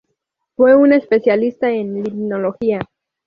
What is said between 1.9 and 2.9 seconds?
limnología.